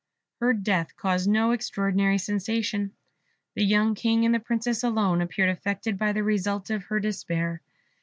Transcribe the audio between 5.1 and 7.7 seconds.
appeared affected by the result of her despair.